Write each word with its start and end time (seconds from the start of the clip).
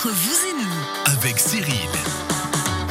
Vous 0.00 0.10
et 0.10 0.52
nous, 0.52 1.12
avec 1.12 1.40
Cyril. 1.40 1.74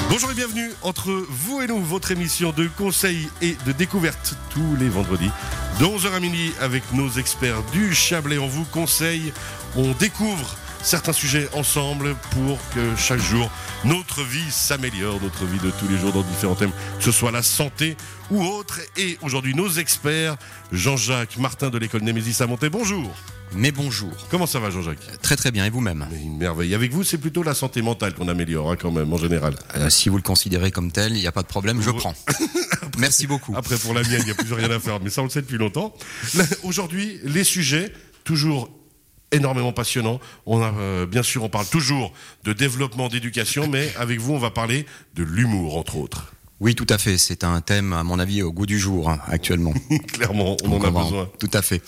Bonjour 0.10 0.30
et 0.30 0.34
bienvenue 0.34 0.70
entre 0.82 1.10
vous 1.30 1.62
et 1.62 1.68
nous, 1.68 1.82
votre 1.82 2.12
émission 2.12 2.52
de 2.52 2.68
conseils 2.68 3.30
et 3.42 3.56
de 3.66 3.72
découverte 3.72 4.36
tous 4.50 4.76
les 4.78 4.90
vendredis 4.90 5.32
de 5.80 5.86
11h 5.86 6.12
à 6.12 6.20
midi 6.20 6.52
avec 6.60 6.84
nos 6.92 7.10
experts 7.12 7.64
du 7.72 7.96
Chablais. 7.96 8.38
On 8.38 8.48
vous 8.48 8.66
conseille, 8.66 9.32
on 9.78 9.94
découvre 9.94 10.58
certains 10.82 11.14
sujets 11.14 11.50
ensemble 11.54 12.16
pour 12.32 12.58
que 12.74 12.96
chaque 12.96 13.20
jour 13.20 13.50
notre 13.86 14.24
vie 14.24 14.50
s'améliore, 14.52 15.20
notre 15.22 15.46
vie 15.46 15.60
de 15.60 15.72
tous 15.72 15.88
les 15.88 15.98
jours 15.98 16.12
dans 16.14 16.22
différents 16.24 16.56
thèmes, 16.56 16.72
que 16.98 17.04
ce 17.04 17.12
soit 17.12 17.32
la 17.32 17.44
santé 17.44 17.96
ou 18.32 18.44
autre. 18.44 18.80
Et 18.98 19.18
aujourd'hui, 19.22 19.54
nos 19.56 19.70
experts, 19.70 20.36
Jean-Jacques 20.72 21.38
Martin 21.38 21.70
de 21.70 21.78
l'école 21.78 22.02
Némésis 22.02 22.42
à 22.42 22.48
Monté. 22.48 22.70
Bonjour. 22.70 23.14
Mais 23.54 23.72
bonjour. 23.72 24.12
Comment 24.30 24.46
ça 24.46 24.60
va, 24.60 24.70
Jean-Jacques? 24.70 25.22
Très 25.22 25.38
très 25.38 25.52
bien, 25.52 25.66
et 25.66 25.70
vous-même? 25.70 26.06
Une 26.12 26.38
merveille. 26.38 26.76
Avec 26.76 26.92
vous, 26.92 27.04
c'est 27.06 27.18
plutôt 27.18 27.44
la 27.44 27.54
santé 27.54 27.82
mentale 27.82 28.14
qu'on 28.14 28.28
améliore, 28.28 28.72
hein, 28.72 28.76
quand 28.78 28.92
même, 28.92 29.12
en 29.14 29.18
général. 29.18 29.56
Euh, 29.78 29.90
Si 29.90 30.10
vous 30.10 30.18
le 30.18 30.22
considérez 30.22 30.70
comme 30.72 30.92
tel, 30.92 31.14
il 31.16 31.22
n'y 31.22 31.28
a 31.28 31.32
pas 31.32 31.44
de 31.44 31.48
problème, 31.48 31.82
je 31.82 31.92
prends. 31.92 32.14
Merci 32.98 33.26
beaucoup. 33.26 33.54
Après, 33.56 33.78
pour 33.78 33.94
la 33.94 34.02
mienne, 34.02 34.20
il 34.20 34.26
n'y 34.26 34.32
a 34.32 34.36
plus 34.36 34.52
rien 34.54 34.70
à 34.70 34.80
faire, 34.80 35.00
mais 35.02 35.10
ça, 35.10 35.22
on 35.22 35.26
le 35.26 35.30
sait 35.30 35.42
depuis 35.42 35.58
longtemps. 35.58 35.94
Aujourd'hui, 36.64 37.20
les 37.24 37.46
sujets, 37.46 37.94
toujours 38.26 38.70
énormément 39.32 39.74
passionnants. 39.74 40.20
On 40.46 40.62
a, 40.62 40.74
euh, 40.74 41.06
bien 41.06 41.24
sûr, 41.24 41.44
on 41.44 41.50
parle 41.50 41.68
toujours 41.68 42.14
de 42.44 42.54
développement, 42.54 43.10
d'éducation, 43.10 43.68
mais 43.68 43.92
avec 43.98 44.20
vous, 44.20 44.34
on 44.34 44.40
va 44.40 44.52
parler 44.52 44.86
de 45.16 45.24
l'humour, 45.24 45.78
entre 45.78 45.98
autres. 45.98 46.34
Oui, 46.60 46.74
tout 46.74 46.88
à 46.90 46.98
fait. 46.98 47.18
C'est 47.18 47.44
un 47.44 47.62
thème, 47.62 47.94
à 47.94 48.04
mon 48.04 48.20
avis, 48.20 48.42
au 48.42 48.52
goût 48.52 48.66
du 48.66 48.80
jour 48.80 49.10
hein, 49.10 49.20
actuellement. 49.28 49.74
Clairement, 50.08 50.58
on 50.64 50.72
en 50.72 50.84
a 50.84 50.90
besoin. 50.90 51.30
Tout 51.40 51.52
à 51.54 51.62
fait. 51.62 51.84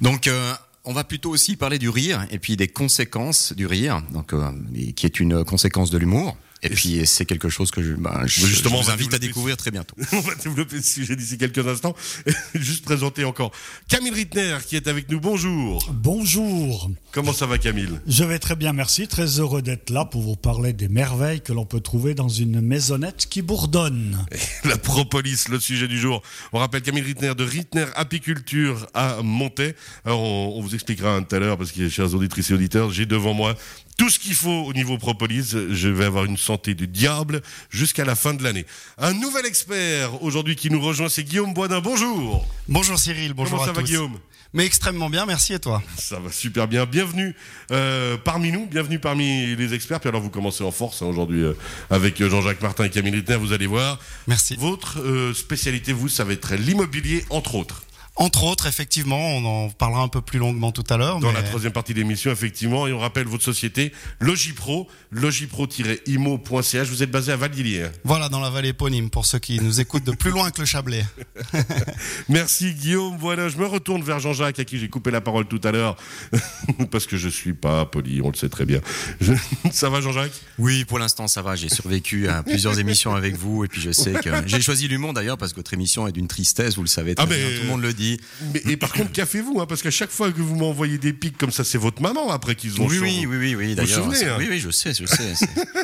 Donc, 0.00 0.26
euh, 0.26 0.52
on 0.84 0.92
va 0.92 1.04
plutôt 1.04 1.30
aussi 1.30 1.56
parler 1.56 1.78
du 1.78 1.88
rire 1.88 2.26
et 2.30 2.38
puis 2.38 2.56
des 2.56 2.68
conséquences 2.68 3.52
du 3.52 3.66
rire, 3.66 4.02
donc 4.12 4.32
euh, 4.32 4.50
qui 4.96 5.06
est 5.06 5.20
une 5.20 5.44
conséquence 5.44 5.90
de 5.90 5.98
l'humour. 5.98 6.36
Et, 6.62 6.66
Et 6.66 6.70
puis 6.70 7.06
c'est 7.06 7.24
quelque 7.24 7.48
chose 7.48 7.70
que 7.70 7.82
je, 7.82 7.92
ben, 7.92 8.26
je, 8.26 8.46
Justement, 8.46 8.76
je 8.76 8.80
on 8.80 8.84
vous 8.84 8.90
invite 8.90 9.14
à 9.14 9.18
découvrir 9.18 9.56
très 9.56 9.70
bientôt. 9.70 9.94
On 10.12 10.20
va 10.20 10.34
développer 10.34 10.80
ce 10.82 10.94
sujet 10.94 11.16
d'ici 11.16 11.38
quelques 11.38 11.66
instants. 11.66 11.94
Juste 12.54 12.84
présenter 12.84 13.24
encore 13.24 13.52
Camille 13.88 14.12
Rittner 14.12 14.58
qui 14.66 14.76
est 14.76 14.88
avec 14.88 15.08
nous. 15.10 15.20
Bonjour. 15.20 15.88
Bonjour, 15.92 16.90
Comment 17.10 17.32
ça 17.32 17.46
va, 17.46 17.58
Camille? 17.58 17.98
Je 18.06 18.22
vais 18.22 18.38
très 18.38 18.54
bien, 18.54 18.72
merci. 18.72 19.08
Très 19.08 19.40
heureux 19.40 19.62
d'être 19.62 19.90
là 19.90 20.04
pour 20.04 20.20
vous 20.22 20.36
parler 20.36 20.72
des 20.72 20.88
merveilles 20.88 21.40
que 21.40 21.52
l'on 21.52 21.64
peut 21.64 21.80
trouver 21.80 22.14
dans 22.14 22.28
une 22.28 22.60
maisonnette 22.60 23.26
qui 23.28 23.40
bourdonne. 23.40 24.24
La 24.64 24.76
propolis, 24.76 25.46
le 25.50 25.58
sujet 25.58 25.88
du 25.88 25.98
jour. 25.98 26.22
On 26.52 26.58
rappelle 26.58 26.82
Camille 26.82 27.02
Rittner 27.02 27.34
de 27.34 27.44
Rittner 27.44 27.86
Apiculture 27.94 28.86
à 28.92 29.22
Montaix. 29.22 29.74
Alors, 30.04 30.20
on, 30.20 30.58
on 30.58 30.60
vous 30.60 30.74
expliquera 30.74 31.14
un 31.14 31.22
tout 31.22 31.34
à 31.34 31.38
l'heure 31.38 31.56
parce 31.56 31.72
que, 31.72 31.88
chers 31.88 32.14
auditrices 32.14 32.50
et 32.50 32.54
auditeurs, 32.54 32.90
j'ai 32.90 33.06
devant 33.06 33.32
moi 33.32 33.56
tout 33.98 34.08
ce 34.08 34.18
qu'il 34.18 34.34
faut 34.34 34.64
au 34.64 34.72
niveau 34.72 34.96
propolis. 34.96 35.54
Je 35.70 35.88
vais 35.88 36.06
avoir 36.06 36.24
une 36.24 36.38
santé 36.38 36.74
du 36.74 36.86
diable 36.86 37.42
jusqu'à 37.68 38.06
la 38.06 38.14
fin 38.14 38.32
de 38.32 38.42
l'année. 38.42 38.64
Un 38.96 39.12
nouvel 39.12 39.44
expert 39.44 40.22
aujourd'hui 40.22 40.56
qui 40.56 40.70
nous 40.70 40.80
rejoint, 40.80 41.10
c'est 41.10 41.24
Guillaume 41.24 41.52
Boisdin. 41.52 41.80
Bonjour. 41.80 42.46
Bonjour 42.68 42.98
Cyril, 42.98 43.34
bonjour 43.34 43.58
Comment 43.58 43.64
ça 43.64 43.70
à 43.70 43.74
va, 43.74 43.80
tous. 43.82 43.86
Guillaume? 43.88 44.18
Mais 44.54 44.64
extrêmement 44.64 45.10
bien, 45.10 45.26
merci 45.26 45.52
et 45.52 45.58
toi? 45.58 45.82
Ça 45.98 46.18
va 46.20 46.32
super 46.32 46.68
bien. 46.68 46.86
Bienvenue 46.86 47.34
euh, 47.70 48.16
parmi 48.16 48.50
nous, 48.50 48.64
bienvenue 48.66 48.98
parmi 48.98 49.54
les 49.56 49.74
experts. 49.74 50.00
Puis 50.00 50.08
alors, 50.08 50.22
vous 50.22 50.30
commencez 50.30 50.64
en 50.64 50.70
force 50.70 51.02
hein, 51.02 51.06
aujourd'hui 51.06 51.42
euh, 51.42 51.52
avec 51.90 52.18
euh, 52.22 52.30
Jean-Jacques 52.30 52.62
Martin 52.62 52.84
et 52.84 52.90
Camille 52.90 53.12
Rittner. 53.12 53.36
Vous 53.36 53.52
allez 53.52 53.66
voir. 53.66 53.98
Merci. 54.26 54.56
Votre 54.58 55.00
euh, 55.00 55.34
spécialité, 55.34 55.92
vous, 55.92 56.08
ça 56.08 56.24
va 56.24 56.32
être 56.32 56.54
l'immobilier, 56.54 57.26
entre 57.28 57.56
autres. 57.56 57.82
Entre 58.20 58.42
autres, 58.44 58.66
effectivement, 58.66 59.18
on 59.36 59.44
en 59.44 59.70
parlera 59.70 60.02
un 60.02 60.08
peu 60.08 60.20
plus 60.20 60.38
longuement 60.40 60.72
tout 60.72 60.84
à 60.90 60.96
l'heure. 60.96 61.20
Dans 61.20 61.28
mais 61.28 61.34
la 61.34 61.42
troisième 61.44 61.72
partie 61.72 61.94
de 61.94 61.98
l'émission, 62.00 62.30
effectivement, 62.32 62.86
et 62.88 62.92
on 62.92 62.98
rappelle 62.98 63.26
votre 63.28 63.44
société, 63.44 63.92
Logipro, 64.20 64.88
logipro-imo.ch. 65.12 66.88
Vous 66.88 67.02
êtes 67.02 67.10
basé 67.10 67.32
à 67.32 67.36
Valdilier. 67.36 67.82
hein. 67.84 67.92
Voilà, 68.04 68.28
dans 68.28 68.40
la 68.40 68.50
vallée 68.50 68.70
éponyme, 68.70 69.10
pour 69.10 69.24
ceux 69.26 69.38
qui 69.38 69.60
nous 69.60 69.80
écoutent 69.80 70.04
de 70.04 70.12
plus 70.12 70.30
loin 70.30 70.50
que 70.50 70.60
le 70.60 70.66
Chablais. 70.66 71.04
Merci 72.28 72.74
Guillaume. 72.74 73.16
Voilà, 73.18 73.48
je 73.48 73.56
me 73.56 73.66
retourne 73.66 74.02
vers 74.02 74.18
Jean-Jacques 74.20 74.58
à 74.58 74.64
qui 74.64 74.78
j'ai 74.78 74.88
coupé 74.88 75.10
la 75.10 75.20
parole 75.20 75.46
tout 75.46 75.60
à 75.64 75.70
l'heure 75.72 75.96
parce 76.90 77.06
que 77.06 77.16
je 77.16 77.28
suis 77.28 77.52
pas 77.54 77.86
poli, 77.86 78.20
on 78.22 78.30
le 78.30 78.36
sait 78.36 78.48
très 78.48 78.64
bien. 78.66 78.80
Je- 79.20 79.32
Ça 79.72 79.90
va 79.90 80.00
Jean-Jacques? 80.00 80.32
Oui, 80.58 80.84
pour 80.84 80.98
l'instant, 80.98 81.28
ça 81.28 81.42
va. 81.42 81.54
J'ai 81.56 81.68
survécu 81.68 82.28
à 82.28 82.42
plusieurs 82.42 82.78
émissions 82.78 83.14
avec 83.14 83.36
vous 83.36 83.64
et 83.64 83.68
puis 83.68 83.80
je 83.80 83.90
sais 83.92 84.12
que 84.14 84.30
j'ai 84.46 84.60
choisi 84.60 84.88
l'humour 84.88 85.12
d'ailleurs 85.12 85.38
parce 85.38 85.52
que 85.52 85.56
votre 85.56 85.72
émission 85.74 86.08
est 86.08 86.12
d'une 86.12 86.28
tristesse, 86.28 86.74
vous 86.76 86.82
le 86.82 86.88
savez 86.88 87.14
très 87.14 87.24
Ah, 87.24 87.28
mais- 87.28 87.36
bien. 87.36 87.56
Tout 87.58 87.62
le 87.64 87.68
monde 87.68 87.82
le 87.82 87.92
dit. 87.92 88.07
Mais, 88.54 88.62
Et 88.68 88.76
par 88.76 88.92
contre, 88.92 89.12
qu'avez-vous 89.12 89.60
hein, 89.60 89.66
Parce 89.66 89.82
qu'à 89.82 89.90
chaque 89.90 90.10
fois 90.10 90.30
que 90.32 90.40
vous 90.40 90.54
m'envoyez 90.56 90.98
des 90.98 91.12
pics 91.12 91.36
comme 91.36 91.50
ça, 91.50 91.64
c'est 91.64 91.78
votre 91.78 92.00
maman 92.02 92.30
après 92.30 92.54
qu'ils 92.54 92.80
ont 92.80 92.86
Oui, 92.86 92.98
oui, 93.00 93.26
oui, 93.28 93.36
oui, 93.36 93.54
oui, 93.54 93.74
d'ailleurs. 93.74 93.98
vous 93.98 94.04
souvenez, 94.12 94.18
c'est- 94.18 94.28
hein 94.30 94.36
Oui, 94.38 94.46
oui, 94.50 94.58
je 94.60 94.70
sais, 94.70 94.92
je 94.94 95.04
sais. 95.06 95.34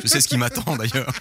Je 0.03 0.07
sais 0.07 0.21
ce 0.21 0.27
qui 0.27 0.37
m'attend 0.37 0.75
d'ailleurs. 0.75 1.11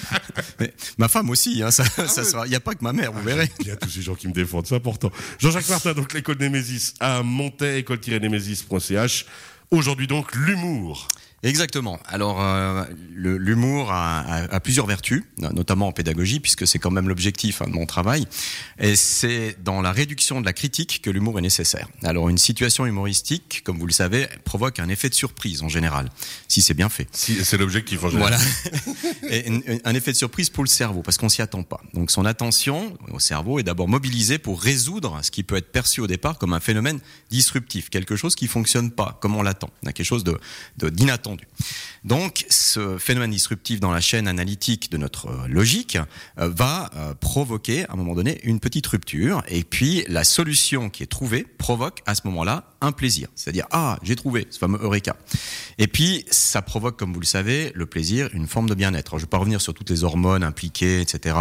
Mais 0.60 0.72
ma 0.98 1.08
femme 1.08 1.30
aussi, 1.30 1.62
hein, 1.62 1.70
ça, 1.70 1.84
Ah 1.96 2.06
ça 2.08 2.22
Il 2.46 2.50
n'y 2.50 2.56
a 2.56 2.60
pas 2.60 2.74
que 2.74 2.82
ma 2.84 2.92
mère, 2.92 3.12
vous 3.12 3.22
verrez. 3.22 3.50
Il 3.60 3.66
y 3.68 3.70
a 3.70 3.76
tous 3.76 3.88
ces 3.90 4.02
gens 4.02 4.14
qui 4.14 4.28
me 4.28 4.32
défendent, 4.32 4.66
c'est 4.66 4.74
important. 4.74 5.10
Jean-Jacques 5.38 5.68
Martin, 5.68 5.92
donc 5.92 6.12
l'école 6.12 6.36
Némésis 6.38 6.94
à 7.00 7.22
Montaix, 7.22 7.78
école-némésis.ch. 7.78 9.26
Aujourd'hui 9.70 10.06
donc, 10.06 10.34
l'humour. 10.34 11.06
Exactement. 11.42 11.98
Alors, 12.06 12.38
euh, 12.42 12.84
l'humour 13.14 13.90
a, 13.92 14.20
a- 14.20 14.54
a 14.56 14.60
plusieurs 14.60 14.84
vertus, 14.86 15.22
notamment 15.38 15.88
en 15.88 15.92
pédagogie, 15.92 16.38
puisque 16.38 16.66
c'est 16.66 16.78
quand 16.78 16.90
même 16.90 17.08
l'objectif 17.08 17.62
hein, 17.62 17.66
de 17.66 17.72
mon 17.72 17.86
travail. 17.86 18.26
Et 18.78 18.94
c'est 18.94 19.56
dans 19.64 19.80
la 19.80 19.90
réduction 19.90 20.42
de 20.42 20.46
la 20.46 20.52
critique 20.52 21.00
que 21.02 21.08
l'humour 21.08 21.38
est 21.38 21.42
nécessaire. 21.42 21.88
Alors, 22.02 22.28
une 22.28 22.36
situation 22.36 22.84
humoristique, 22.84 23.62
comme 23.64 23.78
vous 23.78 23.86
le 23.86 23.92
savez, 23.92 24.28
provoque 24.44 24.80
un 24.80 24.90
effet 24.90 25.08
de 25.08 25.14
surprise 25.14 25.62
en 25.62 25.70
général, 25.70 26.10
si 26.46 26.60
c'est 26.60 26.74
bien 26.74 26.90
fait. 26.90 27.08
Si, 27.12 27.42
c'est 27.42 27.56
l'objectif 27.56 28.04
en 28.04 28.10
général. 28.10 28.38
Voilà. 28.38 28.90
Et 29.30 29.48
un- 29.48 29.60
un 29.84 29.94
effet 29.94 30.12
de 30.12 30.16
surprise 30.18 30.50
pour 30.50 30.62
le 30.64 30.68
cerveau, 30.68 31.00
parce 31.00 31.16
qu'on 31.16 31.30
s'y 31.30 31.40
attend 31.40 31.62
pas. 31.62 31.80
Donc 31.94 32.10
son 32.10 32.26
attention 32.26 32.98
au 33.12 33.18
cerveau 33.18 33.58
est 33.58 33.62
d'abord 33.62 33.88
mobilisée 33.88 34.36
pour 34.38 34.60
résoudre 34.60 35.18
ce 35.22 35.30
qui 35.30 35.42
peut 35.42 35.56
être 35.56 35.72
perçu 35.72 36.02
au 36.02 36.06
départ 36.06 36.36
comme 36.36 36.52
un 36.52 36.60
phénomène 36.60 37.00
disruptif, 37.30 37.88
quelque 37.88 38.14
chose 38.16 38.34
qui 38.34 38.46
fonctionne 38.46 38.90
pas 38.90 39.16
comme 39.22 39.36
on 39.36 39.42
l'attend, 39.42 39.70
quelque 39.94 40.04
chose 40.04 40.22
de 40.24 40.38
de- 40.76 40.90
d'inattendu. 40.90 41.29
Donc 42.04 42.46
ce 42.48 42.98
phénomène 42.98 43.30
disruptif 43.30 43.80
dans 43.80 43.92
la 43.92 44.00
chaîne 44.00 44.26
analytique 44.26 44.90
de 44.90 44.96
notre 44.96 45.26
euh, 45.26 45.48
logique 45.48 45.98
euh, 46.38 46.48
va 46.48 46.90
euh, 46.96 47.14
provoquer 47.14 47.84
à 47.86 47.92
un 47.92 47.96
moment 47.96 48.14
donné 48.14 48.40
une 48.44 48.60
petite 48.60 48.86
rupture, 48.86 49.42
et 49.48 49.64
puis 49.64 50.04
la 50.08 50.24
solution 50.24 50.88
qui 50.90 51.02
est 51.02 51.06
trouvée 51.06 51.44
provoque 51.58 52.00
à 52.06 52.14
ce 52.14 52.22
moment-là 52.24 52.69
un 52.80 52.92
plaisir, 52.92 53.28
c'est-à-dire 53.34 53.66
ah 53.70 53.98
j'ai 54.02 54.16
trouvé 54.16 54.46
ce 54.50 54.58
fameux 54.58 54.78
eureka. 54.82 55.16
Et 55.78 55.86
puis, 55.86 56.26
ça 56.30 56.60
provoque, 56.60 56.98
comme 56.98 57.14
vous 57.14 57.20
le 57.20 57.26
savez, 57.26 57.72
le 57.74 57.86
plaisir, 57.86 58.28
une 58.34 58.46
forme 58.46 58.68
de 58.68 58.74
bien-être. 58.74 59.12
Je 59.12 59.16
ne 59.16 59.20
vais 59.22 59.30
pas 59.30 59.38
revenir 59.38 59.62
sur 59.62 59.72
toutes 59.72 59.88
les 59.88 60.04
hormones 60.04 60.42
impliquées, 60.42 61.00
etc. 61.00 61.34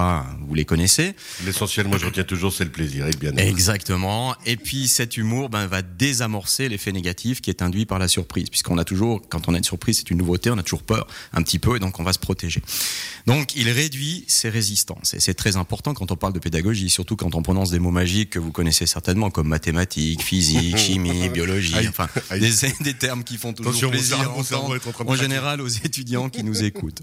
Vous 0.47 0.55
les 0.55 0.65
connaissez. 0.65 1.13
L'essentiel, 1.45 1.87
moi, 1.87 1.97
je 1.97 2.05
retiens 2.05 2.23
toujours, 2.23 2.53
c'est 2.53 2.63
le 2.63 2.71
plaisir 2.71 3.05
et 3.07 3.11
le 3.11 3.17
bien-être. 3.17 3.45
Exactement. 3.45 4.35
Et 4.45 4.55
puis, 4.55 4.87
cet 4.87 5.17
humour 5.17 5.49
ben, 5.49 5.67
va 5.67 5.81
désamorcer 5.81 6.69
l'effet 6.69 6.91
négatif 6.91 7.41
qui 7.41 7.49
est 7.49 7.61
induit 7.61 7.85
par 7.85 7.99
la 7.99 8.07
surprise. 8.07 8.49
Puisqu'on 8.49 8.77
a 8.77 8.85
toujours, 8.85 9.21
quand 9.27 9.49
on 9.49 9.53
a 9.53 9.57
une 9.57 9.63
surprise, 9.63 9.97
c'est 9.97 10.09
une 10.09 10.19
nouveauté, 10.19 10.49
on 10.51 10.57
a 10.57 10.63
toujours 10.63 10.83
peur 10.83 11.05
un 11.33 11.41
petit 11.41 11.59
peu, 11.59 11.75
et 11.75 11.79
donc 11.79 11.99
on 11.99 12.03
va 12.03 12.13
se 12.13 12.19
protéger. 12.19 12.61
Donc, 13.25 13.55
il 13.55 13.69
réduit 13.69 14.23
ses 14.27 14.49
résistances. 14.49 15.13
Et 15.13 15.19
c'est 15.19 15.33
très 15.33 15.57
important 15.57 15.93
quand 15.93 16.11
on 16.11 16.15
parle 16.15 16.33
de 16.33 16.39
pédagogie, 16.39 16.89
surtout 16.89 17.15
quand 17.15 17.35
on 17.35 17.41
prononce 17.41 17.71
des 17.71 17.79
mots 17.79 17.91
magiques 17.91 18.31
que 18.31 18.39
vous 18.39 18.51
connaissez 18.51 18.85
certainement, 18.85 19.29
comme 19.29 19.47
mathématiques, 19.47 20.23
physique, 20.23 20.77
chimie, 20.89 21.28
biologie, 21.29 21.75
Aïe, 21.75 21.87
enfin, 21.87 22.07
aïe. 22.29 22.39
des, 22.39 22.51
des 22.81 22.93
termes 22.93 23.23
qui 23.23 23.37
font 23.37 23.53
toujours 23.53 23.71
Attention, 23.71 23.89
plaisir 23.89 24.17
cerveau- 24.17 24.43
cerveau 24.43 24.75
en 25.07 25.15
général 25.15 25.61
aux 25.61 25.67
étudiants 25.67 26.29
qui 26.29 26.43
nous 26.43 26.63
écoutent. 26.63 27.01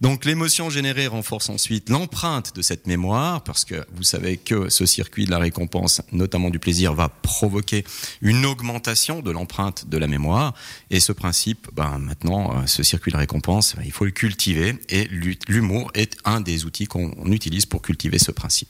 Donc 0.00 0.24
l'émotion 0.24 0.70
générée 0.70 1.06
renforce 1.06 1.48
ensuite 1.48 1.88
l'empreinte 1.90 2.54
de 2.54 2.62
cette 2.62 2.86
mémoire, 2.86 3.42
parce 3.44 3.64
que 3.64 3.84
vous 3.94 4.02
savez 4.02 4.36
que 4.36 4.68
ce 4.68 4.86
circuit 4.86 5.24
de 5.26 5.30
la 5.30 5.38
récompense, 5.38 6.00
notamment 6.12 6.50
du 6.50 6.58
plaisir, 6.58 6.94
va 6.94 7.08
provoquer 7.08 7.84
une 8.20 8.44
augmentation 8.46 9.20
de 9.20 9.30
l'empreinte 9.30 9.88
de 9.88 9.98
la 9.98 10.06
mémoire. 10.06 10.54
Et 10.90 11.00
ce 11.00 11.12
principe, 11.12 11.68
ben, 11.72 11.98
maintenant, 11.98 12.56
euh, 12.56 12.66
ce 12.66 12.82
circuit 12.82 13.12
de 13.12 13.16
récompense, 13.16 13.74
ben, 13.76 13.82
il 13.84 13.92
faut 13.92 14.04
le 14.04 14.10
cultiver. 14.10 14.78
Et 14.88 15.04
l'hu- 15.10 15.38
l'humour 15.48 15.90
est 15.94 16.16
un 16.24 16.40
des 16.40 16.64
outils 16.64 16.86
qu'on 16.86 17.10
utilise 17.32 17.66
pour 17.66 17.82
cultiver 17.82 18.18
ce 18.18 18.30
principe. 18.30 18.68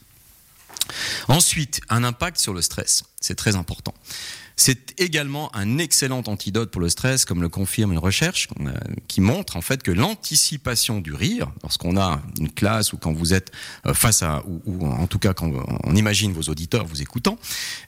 Ensuite, 1.28 1.80
un 1.88 2.04
impact 2.04 2.38
sur 2.38 2.54
le 2.54 2.62
stress. 2.62 3.04
C'est 3.20 3.34
très 3.36 3.56
important. 3.56 3.94
C'est 4.56 5.00
également 5.00 5.54
un 5.56 5.78
excellent 5.78 6.22
antidote 6.26 6.70
pour 6.70 6.80
le 6.80 6.88
stress, 6.88 7.24
comme 7.24 7.42
le 7.42 7.48
confirme 7.48 7.92
une 7.92 7.98
recherche 7.98 8.48
euh, 8.60 8.72
qui 9.08 9.20
montre 9.20 9.56
en 9.56 9.60
fait 9.60 9.82
que 9.82 9.90
l'anticipation 9.90 11.00
du 11.00 11.14
rire, 11.14 11.50
lorsqu'on 11.62 11.96
a 11.96 12.20
une 12.38 12.50
classe 12.50 12.92
ou 12.92 12.96
quand 12.96 13.12
vous 13.12 13.34
êtes 13.34 13.50
euh, 13.86 13.94
face 13.94 14.22
à, 14.22 14.42
ou, 14.46 14.86
en 14.86 15.06
tout 15.06 15.18
cas 15.18 15.32
quand 15.32 15.50
on 15.84 15.94
imagine 15.94 16.32
vos 16.32 16.42
auditeurs 16.42 16.84
vous 16.86 17.02
écoutant, 17.02 17.38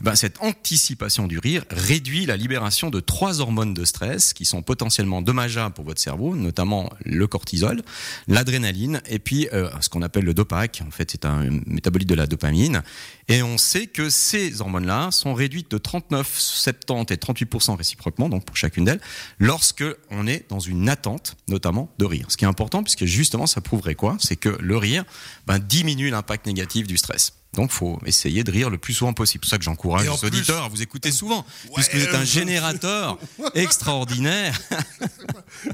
ben 0.00 0.14
cette 0.14 0.40
anticipation 0.40 1.26
du 1.26 1.38
rire 1.38 1.64
réduit 1.70 2.26
la 2.26 2.36
libération 2.36 2.90
de 2.90 3.00
trois 3.00 3.40
hormones 3.40 3.74
de 3.74 3.84
stress 3.84 4.32
qui 4.32 4.44
sont 4.44 4.62
potentiellement 4.62 5.22
dommageables 5.22 5.74
pour 5.74 5.84
votre 5.84 6.00
cerveau, 6.00 6.34
notamment 6.34 6.90
le 7.04 7.26
cortisol, 7.26 7.82
l'adrénaline 8.28 9.02
et 9.06 9.18
puis 9.18 9.48
euh, 9.52 9.68
ce 9.80 9.88
qu'on 9.88 10.02
appelle 10.02 10.24
le 10.24 10.34
dopac. 10.34 10.82
En 10.86 10.90
fait, 10.90 11.10
c'est 11.10 11.24
un 11.24 11.48
métabolite 11.66 12.08
de 12.08 12.14
la 12.14 12.26
dopamine. 12.26 12.82
Et 13.28 13.42
on 13.42 13.58
sait 13.58 13.86
que 13.86 14.10
ces 14.10 14.60
hormones-là 14.60 15.10
sont 15.10 15.34
réduites 15.34 15.70
de 15.70 15.78
39 15.78 16.26
70 16.54 17.12
et 17.12 17.16
38% 17.16 17.76
réciproquement, 17.76 18.28
donc 18.28 18.44
pour 18.44 18.56
chacune 18.56 18.84
d'elles, 18.84 19.00
lorsque 19.38 19.84
on 20.10 20.26
est 20.26 20.46
dans 20.48 20.60
une 20.60 20.88
attente, 20.88 21.36
notamment 21.48 21.90
de 21.98 22.04
rire. 22.04 22.26
Ce 22.28 22.36
qui 22.36 22.44
est 22.44 22.48
important, 22.48 22.82
puisque 22.82 23.04
justement, 23.04 23.46
ça 23.46 23.60
prouverait 23.60 23.94
quoi? 23.94 24.16
C'est 24.20 24.36
que 24.36 24.50
le 24.60 24.76
rire 24.76 25.04
ben, 25.46 25.58
diminue 25.58 26.10
l'impact 26.10 26.46
négatif 26.46 26.86
du 26.86 26.96
stress. 26.96 27.32
Donc, 27.54 27.70
faut 27.70 28.00
essayer 28.04 28.42
de 28.42 28.50
rire 28.50 28.68
le 28.68 28.78
plus 28.78 28.94
souvent 28.94 29.12
possible. 29.12 29.44
C'est 29.44 29.48
pour 29.48 29.50
ça 29.50 29.58
que 29.58 29.64
j'encourage 29.64 30.02
les 30.02 30.08
plus- 30.16 30.26
auditeurs 30.26 30.64
à 30.64 30.68
vous 30.68 30.82
écouter 30.82 31.12
souvent, 31.12 31.46
Ouais, 31.66 31.74
puisque 31.76 31.94
vous 31.94 32.02
êtes 32.02 32.14
un 32.14 32.24
générateur 32.24 33.16
extraordinaire. 33.54 34.60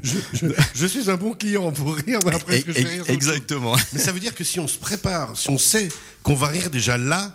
Je, 0.02 0.18
je- 0.34 0.46
je 0.74 0.86
suis 0.86 1.10
un 1.10 1.16
bon 1.16 1.32
client 1.32 1.72
pour 1.72 1.94
rire, 1.94 2.18
mais 2.26 2.34
après, 2.34 2.62
que 2.62 2.72
je 2.72 2.80
vais 2.82 2.88
rire 2.88 3.04
Exactement. 3.08 3.76
Mais 3.94 3.98
ça 3.98 4.12
veut 4.12 4.20
dire 4.20 4.34
que 4.34 4.44
si 4.44 4.60
on 4.60 4.68
se 4.68 4.76
prépare, 4.78 5.36
si 5.38 5.48
on 5.48 5.56
sait 5.56 5.88
qu'on 6.22 6.34
va 6.34 6.48
rire 6.48 6.68
déjà 6.68 6.98
là. 6.98 7.34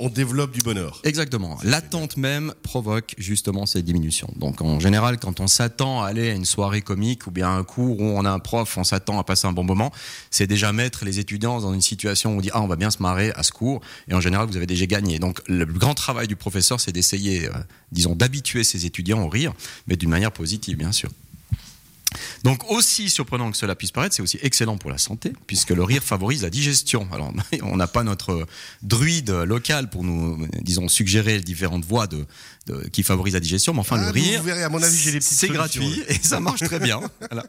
On 0.00 0.08
développe 0.08 0.52
du 0.52 0.60
bonheur. 0.60 1.00
Exactement. 1.04 1.58
L'attente 1.62 2.16
même 2.16 2.54
provoque 2.62 3.14
justement 3.18 3.66
cette 3.66 3.84
diminution. 3.84 4.28
Donc 4.36 4.62
en 4.62 4.80
général, 4.80 5.18
quand 5.18 5.40
on 5.40 5.46
s'attend 5.46 6.02
à 6.02 6.06
aller 6.06 6.30
à 6.30 6.34
une 6.34 6.44
soirée 6.44 6.82
comique 6.82 7.26
ou 7.26 7.30
bien 7.30 7.48
à 7.48 7.52
un 7.52 7.64
cours 7.64 8.00
où 8.00 8.04
on 8.04 8.24
a 8.24 8.30
un 8.30 8.38
prof, 8.38 8.76
on 8.76 8.84
s'attend 8.84 9.18
à 9.18 9.24
passer 9.24 9.46
un 9.46 9.52
bon 9.52 9.64
moment, 9.64 9.92
c'est 10.30 10.46
déjà 10.46 10.72
mettre 10.72 11.04
les 11.04 11.18
étudiants 11.18 11.60
dans 11.60 11.74
une 11.74 11.80
situation 11.80 12.34
où 12.34 12.38
on 12.38 12.40
dit 12.40 12.50
ah 12.52 12.62
on 12.62 12.68
va 12.68 12.76
bien 12.76 12.90
se 12.90 13.02
marrer 13.02 13.32
à 13.32 13.42
ce 13.42 13.52
cours 13.52 13.80
et 14.08 14.14
en 14.14 14.20
général 14.20 14.46
vous 14.48 14.56
avez 14.56 14.66
déjà 14.66 14.86
gagné. 14.86 15.18
Donc 15.18 15.40
le 15.48 15.64
grand 15.64 15.94
travail 15.94 16.28
du 16.28 16.36
professeur 16.36 16.80
c'est 16.80 16.92
d'essayer, 16.92 17.46
euh, 17.46 17.52
disons, 17.92 18.14
d'habituer 18.14 18.64
ses 18.64 18.86
étudiants 18.86 19.22
au 19.22 19.28
rire, 19.28 19.52
mais 19.86 19.96
d'une 19.96 20.10
manière 20.10 20.32
positive 20.32 20.76
bien 20.76 20.92
sûr. 20.92 21.10
Donc 22.44 22.70
aussi 22.70 23.10
surprenant 23.10 23.50
que 23.50 23.56
cela 23.56 23.74
puisse 23.74 23.90
paraître, 23.90 24.14
c'est 24.14 24.22
aussi 24.22 24.38
excellent 24.42 24.76
pour 24.78 24.90
la 24.90 24.98
santé, 24.98 25.32
puisque 25.46 25.70
le 25.70 25.82
rire 25.82 26.02
favorise 26.02 26.42
la 26.42 26.50
digestion. 26.50 27.08
Alors 27.12 27.32
on 27.62 27.76
n'a 27.76 27.86
pas 27.88 28.02
notre 28.04 28.46
druide 28.82 29.30
local 29.30 29.90
pour 29.90 30.04
nous, 30.04 30.46
disons, 30.62 30.88
suggérer 30.88 31.40
différentes 31.40 31.84
voies 31.84 32.06
de, 32.06 32.24
de- 32.66 32.88
qui 32.88 33.02
favorisent 33.02 33.34
la 33.34 33.40
digestion, 33.40 33.72
mais 33.74 33.80
enfin 33.80 33.96
Ah, 33.98 34.12
le 34.12 34.18
vous- 34.20 34.24
rire, 34.26 34.40
vous 34.40 34.46
verrez, 34.46 34.62
à 34.62 34.68
mon 34.68 34.82
avis, 34.82 35.18
c'est 35.20 35.48
gratuit 35.48 36.02
et 36.08 36.14
ça 36.14 36.40
marche 36.40 36.60
très 36.60 36.78
bien. 36.78 37.00
Voilà. 37.30 37.44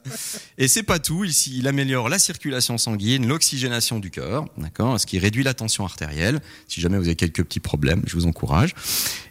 Et 0.58 0.68
c'est 0.68 0.84
pas 0.84 1.00
tout, 1.00 1.24
ici 1.24 1.54
il 1.58 1.68
améliore 1.68 2.10
la 2.10 2.20
circulation 2.20 2.78
sanguine, 2.78 3.28
l'oxygénation 3.28 4.00
du 4.00 4.12
cœur, 4.12 4.46
d'accord, 4.58 5.00
ce 5.00 5.06
qui 5.06 5.20
réduit 5.20 5.44
la 5.44 5.54
tension 5.54 5.86
artérielle. 5.86 6.42
Si 6.68 6.82
jamais 6.82 6.98
vous 6.98 7.06
avez 7.06 7.16
quelques 7.16 7.44
petits 7.44 7.60
problèmes, 7.62 8.04
je 8.08 8.16
vous 8.16 8.26
encourage. 8.26 8.74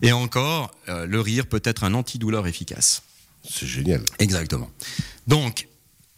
Et 0.02 0.12
encore, 0.12 0.70
euh, 0.88 1.06
le 1.06 1.20
rire 1.20 1.46
peut 1.46 1.60
être 1.64 1.84
un 1.84 1.94
antidouleur 1.94 2.46
efficace. 2.46 3.02
C'est 3.50 3.66
génial. 3.66 4.02
Exactement. 4.18 4.70
Donc, 5.26 5.68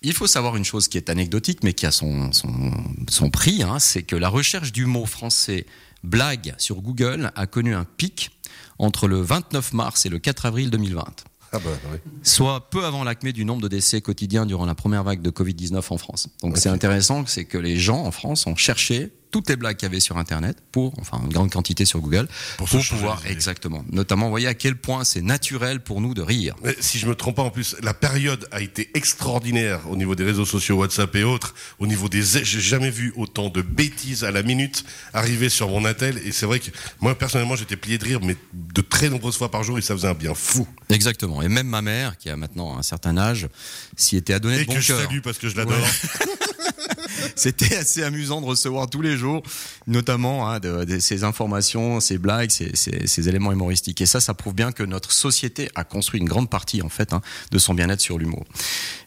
il 0.02 0.14
faut 0.14 0.26
savoir 0.26 0.56
une 0.56 0.64
chose 0.64 0.88
qui 0.88 0.96
est 0.96 1.10
anecdotique, 1.10 1.62
mais 1.62 1.72
qui 1.74 1.86
a 1.86 1.90
son, 1.90 2.32
son, 2.32 2.72
son 3.08 3.30
prix, 3.30 3.62
hein, 3.62 3.78
c'est 3.78 4.02
que 4.02 4.16
la 4.16 4.28
recherche 4.28 4.72
du 4.72 4.86
mot 4.86 5.04
français 5.06 5.66
blague 6.02 6.54
sur 6.58 6.80
Google 6.80 7.30
a 7.36 7.46
connu 7.46 7.74
un 7.74 7.84
pic 7.84 8.30
entre 8.78 9.08
le 9.08 9.20
29 9.20 9.74
mars 9.74 10.06
et 10.06 10.08
le 10.08 10.18
4 10.18 10.46
avril 10.46 10.70
2020 10.70 11.04
Ah 11.52 11.58
bah 11.58 11.70
oui. 11.92 11.98
soit 12.22 12.70
peu 12.70 12.86
avant 12.86 13.04
l'acmé 13.04 13.32
du 13.34 13.44
nombre 13.44 13.60
de 13.60 13.68
décès 13.68 14.00
quotidiens 14.00 14.46
durant 14.46 14.64
la 14.64 14.74
première 14.74 15.04
vague 15.04 15.20
de 15.20 15.30
Covid-19 15.30 15.82
en 15.90 15.98
France. 15.98 16.28
Donc 16.40 16.56
c'est 16.56 16.70
intéressant, 16.70 17.26
c'est 17.26 17.44
que 17.44 17.58
les 17.58 17.76
gens 17.78 18.02
en 18.04 18.10
France 18.10 18.46
ont 18.46 18.56
cherché 18.56 19.12
toutes 19.30 19.48
les 19.48 19.56
blagues 19.56 19.76
qu'il 19.76 19.86
y 19.86 19.90
avait 19.90 20.00
sur 20.00 20.18
Internet, 20.18 20.58
pour, 20.72 20.98
enfin 21.00 21.20
une 21.24 21.32
grande 21.32 21.50
quantité 21.50 21.84
sur 21.84 22.00
Google, 22.00 22.28
Pour 22.56 22.68
pouvoir, 22.68 23.22
exactement, 23.26 23.84
notamment, 23.90 24.26
vous 24.26 24.30
voyez 24.30 24.46
à 24.46 24.54
quel 24.54 24.76
point 24.76 25.04
c'est 25.04 25.22
naturel 25.22 25.80
pour 25.80 26.00
nous 26.00 26.14
de 26.14 26.22
rire. 26.22 26.54
Mais 26.62 26.76
si 26.80 26.98
je 26.98 27.06
me 27.06 27.14
trompe 27.14 27.36
pas, 27.36 27.42
en 27.42 27.50
plus, 27.50 27.76
la 27.82 27.94
période 27.94 28.48
a 28.50 28.60
été 28.60 28.90
extraordinaire 28.94 29.80
au 29.88 29.96
niveau 29.96 30.14
des 30.14 30.24
réseaux 30.24 30.44
sociaux, 30.44 30.76
WhatsApp 30.76 31.14
et 31.16 31.24
autres. 31.24 31.54
Au 31.78 31.86
niveau 31.86 32.08
des, 32.08 32.22
j'ai 32.22 32.60
jamais 32.60 32.90
vu 32.90 33.12
autant 33.16 33.48
de 33.48 33.62
bêtises 33.62 34.24
à 34.24 34.30
la 34.30 34.42
minute 34.42 34.84
arriver 35.12 35.48
sur 35.48 35.68
mon 35.68 35.84
attel. 35.84 36.18
Et 36.24 36.32
c'est 36.32 36.46
vrai 36.46 36.60
que 36.60 36.70
moi, 37.00 37.16
personnellement, 37.16 37.56
j'étais 37.56 37.76
plié 37.76 37.98
de 37.98 38.04
rire, 38.04 38.20
mais 38.22 38.36
de 38.52 38.80
très 38.80 39.08
nombreuses 39.08 39.36
fois 39.36 39.50
par 39.50 39.62
jour, 39.62 39.78
et 39.78 39.82
ça 39.82 39.94
faisait 39.94 40.08
un 40.08 40.14
bien 40.14 40.34
fou. 40.34 40.66
Exactement. 40.88 41.42
Et 41.42 41.48
même 41.48 41.68
ma 41.68 41.82
mère, 41.82 42.18
qui 42.18 42.30
a 42.30 42.36
maintenant 42.36 42.76
un 42.76 42.82
certain 42.82 43.16
âge, 43.16 43.48
s'y 43.96 44.16
était 44.16 44.34
adonnée 44.34 44.56
Et 44.56 44.60
de 44.62 44.66
bon 44.66 44.74
que 44.74 44.80
je 44.80 44.92
salue 44.92 45.20
parce 45.22 45.38
que 45.38 45.48
je 45.48 45.56
l'adore. 45.56 45.76
C'était 47.36 47.76
assez 47.76 48.02
amusant 48.02 48.40
de 48.40 48.46
recevoir 48.46 48.88
tous 48.88 49.02
les 49.02 49.16
jours, 49.16 49.42
notamment 49.86 50.50
hein, 50.50 50.60
ces 51.00 51.24
informations, 51.24 52.00
ces 52.00 52.18
blagues, 52.18 52.50
ces, 52.50 53.28
éléments 53.28 53.52
humoristiques. 53.52 54.00
Et 54.00 54.06
ça, 54.06 54.20
ça 54.20 54.34
prouve 54.34 54.54
bien 54.54 54.72
que 54.72 54.82
notre 54.82 55.12
société 55.12 55.70
a 55.74 55.84
construit 55.84 56.20
une 56.20 56.28
grande 56.28 56.50
partie 56.50 56.82
en 56.82 56.88
fait 56.88 57.12
hein, 57.12 57.20
de 57.50 57.58
son 57.58 57.74
bien-être 57.74 58.00
sur 58.00 58.18
l'humour. 58.18 58.44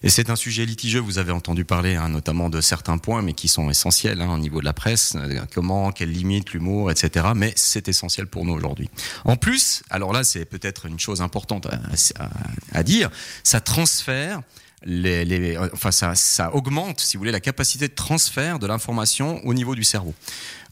Et 0.04 0.10
c'est 0.10 0.30
un 0.30 0.36
sujet 0.36 0.66
litigieux. 0.66 1.00
Vous 1.00 1.18
avez 1.18 1.32
entendu 1.32 1.66
parler 1.66 1.96
hein, 1.96 2.10
notamment 2.10 2.50
de 2.50 2.62
certains 2.62 2.98
points, 2.98 3.22
mais 3.22 3.34
qui 3.34 3.48
sont 3.48 3.70
essentiels 3.70 4.22
au 4.22 4.38
niveau 4.38 4.60
de 4.60 4.66
la 4.66 4.74
presse. 4.74 5.14
euh, 5.16 5.42
Comment, 5.54 5.92
quelles 5.92 6.12
limites, 6.12 6.54
l'humour, 6.54 6.92
etc. 6.92 7.28
Mais 7.36 7.54
c'est 7.56 7.88
essentiel 7.88 8.28
pour 8.28 8.46
nous 8.46 8.54
aujourd'hui. 8.54 8.90
En 9.26 9.36
plus, 9.36 9.84
alors 9.90 10.14
là, 10.14 10.24
c'est 10.24 10.46
peut-être 10.46 10.86
une 10.86 11.00
chose 11.00 11.22
importante 11.22 11.68
à 12.72 12.84
dire, 12.84 13.10
ça 13.44 13.60
transfère 13.60 14.42
enfin 15.74 15.92
ça, 15.92 16.54
augmente, 16.54 17.00
si 17.00 17.18
vous 17.18 17.22
voulez, 17.22 17.32
la 17.32 17.40
capacité 17.40 17.88
de 17.88 17.94
transfert 17.94 18.60
de 18.60 18.68
l'information 18.68 19.40
au 19.46 19.54
niveau 19.54 19.76
du 19.76 19.84
cerveau. 19.84 20.14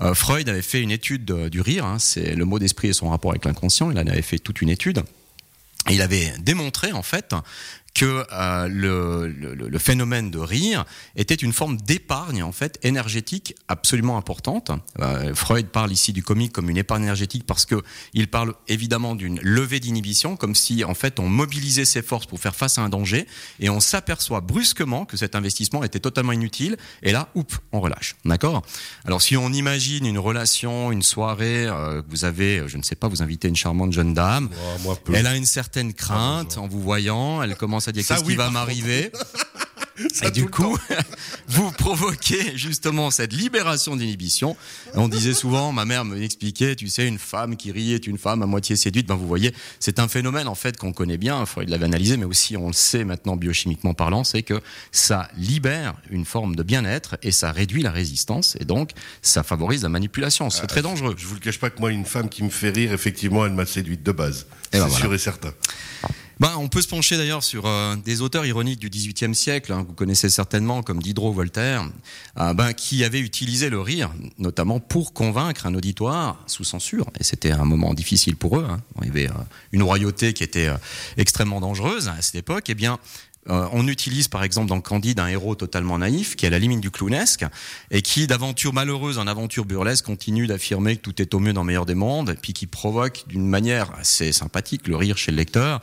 Euh, 0.02 0.13
Freud 0.13 0.48
avait 0.50 0.62
fait 0.62 0.81
une 0.81 0.92
étude 0.92 1.25
de- 1.25 1.50
du 1.50 1.62
rire, 1.62 1.86
hein, 1.86 1.98
c'est 2.00 2.36
le 2.36 2.46
mot 2.46 2.60
d'esprit 2.60 2.90
et 2.90 2.94
son 2.94 3.10
rapport 3.10 3.31
avec 3.31 3.46
l'inconscient. 3.46 3.92
Il 3.92 3.98
en 3.98 4.08
avait 4.08 4.22
fait 4.22 4.40
toute 4.40 4.62
une 4.62 4.69
étude. 4.69 5.04
Il 5.90 6.02
avait 6.02 6.31
démontré 6.40 6.92
en 6.92 7.02
fait 7.02 7.34
que 7.93 8.23
euh, 8.31 8.67
le, 8.69 9.27
le- 9.27 9.67
le 9.67 9.79
phénomène 9.79 10.31
de 10.31 10.39
rire 10.39 10.85
était 11.15 11.35
une 11.35 11.51
forme 11.51 11.77
d'épargne 11.77 12.41
en 12.41 12.51
fait 12.53 12.79
énergétique 12.83 13.53
absolument 13.67 14.17
importante. 14.17 14.71
Euh, 14.99 15.35
Freud 15.35 15.67
parle 15.67 15.91
ici 15.91 16.13
du 16.13 16.23
comique 16.23 16.53
comme 16.53 16.69
une 16.69 16.77
épargne 16.77 17.03
énergétique 17.03 17.45
parce 17.45 17.65
que 17.65 17.75
il 18.13 18.27
parle 18.29 18.53
évidemment 18.67 19.13
d'une 19.15 19.39
levée 19.41 19.79
d'inhibition, 19.81 20.38
comme 20.38 20.55
si 20.55 20.83
en 20.85 20.93
fait 20.93 21.19
on 21.19 21.27
mobilisait 21.27 21.85
ses 21.85 22.01
forces 22.01 22.25
pour 22.27 22.39
faire 22.39 22.55
face 22.55 22.77
à 22.77 22.81
un 22.81 22.89
danger 22.89 23.27
et 23.59 23.69
on 23.69 23.79
s'aperçoit 23.81 24.39
brusquement 24.41 25.05
que 25.05 25.17
cet 25.17 25.35
investissement 25.35 25.83
était 25.83 25.99
totalement 25.99 26.31
inutile 26.31 26.77
et 27.03 27.11
là, 27.11 27.27
oups, 27.35 27.59
on 27.73 27.81
relâche. 27.81 28.15
D'accord? 28.23 28.61
Alors 29.05 29.21
si 29.21 29.35
on 29.35 29.51
imagine 29.51 30.05
une 30.05 30.17
relation, 30.19 30.91
une 30.93 31.03
soirée, 31.03 31.65
euh, 31.67 32.01
vous 32.09 32.23
avez, 32.25 32.63
je 32.67 32.77
ne 32.77 32.83
sais 32.83 32.95
pas, 32.95 33.09
vous 33.09 33.21
invitez 33.21 33.49
une 33.49 33.55
charmante 33.55 33.91
jeune 33.91 34.13
dame. 34.13 34.49
Oh. 34.88 34.95
Elle 35.13 35.27
a 35.27 35.35
une 35.35 35.45
certaine 35.45 35.93
crainte 35.93 36.57
en 36.57 36.67
vous 36.67 36.81
voyant, 36.81 37.43
elle 37.43 37.55
commence 37.55 37.81
à 37.88 37.92
dire 37.92 38.06
qu'est-ce 38.06 38.22
oui, 38.22 38.33
qui 38.33 38.36
va 38.36 38.50
m'arriver. 38.50 39.12
Et 40.24 40.31
du 40.31 40.48
coup, 40.48 40.78
vous 41.48 41.72
provoquez 41.72 42.57
justement 42.57 43.12
cette 43.12 43.33
libération 43.33 43.95
d'inhibition. 43.95 44.56
On 44.95 45.07
disait 45.07 45.33
souvent, 45.33 45.72
ma 45.72 45.86
mère 45.86 46.06
me 46.06 46.22
expliquait, 46.22 46.75
tu 46.75 46.88
sais, 46.88 47.07
une 47.07 47.19
femme 47.19 47.56
qui 47.56 47.72
rit 47.72 47.94
est 47.94 48.07
une 48.07 48.18
femme 48.18 48.42
à 48.42 48.45
moitié 48.45 48.75
séduite. 48.75 49.07
Ben 49.07 49.16
vous 49.16 49.28
voyez, 49.28 49.54
c'est 49.80 50.00
un 50.00 50.07
phénomène 50.07 50.48
en 50.48 50.56
fait 50.56 50.78
qu'on 50.78 50.94
connaît 50.94 51.18
bien. 51.18 51.45
Freud 51.45 51.69
l'avait 51.69 51.86
analysé, 51.86 52.18
mais 52.18 52.25
aussi 52.25 52.57
on 52.57 52.68
le 52.68 52.74
sait 52.74 53.04
maintenant 53.04 53.36
biochimiquement 53.36 53.94
parlant, 53.94 54.24
c'est 54.24 54.44
que 54.44 54.60
ça 54.91 55.27
libère 55.38 55.96
une 56.10 56.25
forme 56.25 56.55
de 56.55 56.63
bien-être 56.63 57.17
et 57.22 57.32
ça 57.32 57.51
réduit 57.51 57.82
la 57.82 57.91
résistance 57.91 58.58
et 58.60 58.65
donc 58.65 58.91
ça 59.22 59.44
favorise 59.44 59.84
la 59.84 59.89
manipulation. 59.89 60.50
C'est 60.50 60.67
très 60.67 60.82
dangereux. 60.82 61.15
Je 61.17 61.27
vous 61.27 61.36
le 61.36 61.39
cache 61.39 61.60
pas 61.60 61.70
que 61.70 61.79
moi, 61.79 61.91
une 61.91 62.05
femme 62.05 62.29
qui 62.29 62.44
me 62.44 62.50
fait 62.50 62.70
rire, 62.70 62.94
effectivement, 62.94 63.46
elle 63.46 63.53
m'a 63.53 63.65
séduite 63.65 64.03
de 64.03 64.12
base. 64.12 64.48
C'est 64.72 64.79
ben 64.79 64.88
voilà. 64.88 65.01
sûr 65.01 65.13
et 65.13 65.17
certain. 65.17 65.53
Ben, 66.41 66.55
on 66.57 66.69
peut 66.69 66.81
se 66.81 66.88
pencher 66.88 67.17
d'ailleurs 67.17 67.43
sur 67.43 67.67
euh, 67.67 67.95
des 67.98 68.21
auteurs 68.21 68.48
ironiques 68.48 68.79
du 68.79 68.89
XVIIIe 68.89 69.36
siècle, 69.36 69.71
hein, 69.71 69.86
vous 69.88 69.93
connaissez 69.93 70.27
certainement 70.27 70.81
comme 70.81 71.00
Diderot, 71.00 71.31
Voltaire, 71.31 71.88
euh, 72.39 72.55
ben, 72.55 72.74
qui 72.74 73.03
avaient 73.03 73.19
utilisé 73.19 73.69
le 73.69 73.79
rire, 73.79 74.10
notamment 74.39 74.79
pour 74.79 75.13
convaincre 75.13 75.67
un 75.67 75.75
auditoire 75.75 76.43
sous 76.48 76.63
censure. 76.63 77.05
Et 77.19 77.24
c'était 77.24 77.51
un 77.51 77.63
moment 77.63 77.93
difficile 77.93 78.38
pour 78.38 78.57
eux. 78.57 78.65
Hein. 78.67 78.81
Il 79.03 79.07
y 79.10 79.12
avait 79.12 79.29
euh, 79.29 79.43
une 79.71 79.83
royauté 79.83 80.33
qui 80.33 80.43
était 80.43 80.65
euh, 80.65 80.77
extrêmement 81.15 81.62
dangereuse 81.62 82.07
à 82.07 82.19
cette 82.24 82.33
époque. 82.33 82.63
Eh 82.69 82.74
bien, 82.74 82.98
euh, 83.50 83.67
on 83.71 83.88
utilise 83.88 84.27
par 84.27 84.43
exemple 84.43 84.67
dans 84.67 84.81
Candide 84.81 85.19
un 85.19 85.27
héros 85.27 85.55
totalement 85.55 85.98
naïf 85.98 86.36
qui 86.36 86.45
est 86.45 86.48
à 86.48 86.51
la 86.51 86.60
limite 86.60 86.79
du 86.79 86.91
clownesque 86.91 87.43
et 87.89 88.03
qui 88.03 88.27
d'aventure 88.27 88.71
malheureuse 88.71 89.17
en 89.17 89.25
aventure 89.25 89.65
burlesque 89.65 90.05
continue 90.05 90.45
d'affirmer 90.45 90.95
que 90.98 91.01
tout 91.01 91.19
est 91.19 91.33
au 91.33 91.39
mieux 91.39 91.51
dans 91.51 91.62
le 91.62 91.67
meilleur 91.67 91.88
des 91.88 91.95
mondes 91.95 92.29
et 92.29 92.36
puis 92.36 92.53
qui 92.53 92.67
provoque 92.67 93.24
d'une 93.27 93.48
manière 93.48 93.91
assez 93.95 94.31
sympathique 94.31 94.88
le 94.88 94.95
rire 94.95 95.17
chez 95.17 95.31
le 95.31 95.38
lecteur 95.38 95.81